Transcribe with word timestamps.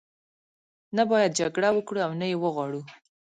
نه 0.95 1.03
باید 1.11 1.37
جګړه 1.39 1.69
وکړو 1.73 1.99
او 2.07 2.11
نه 2.19 2.25
یې 2.31 2.35
وغواړو. 2.39 2.81